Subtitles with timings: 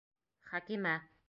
[0.53, 0.97] Хәкимә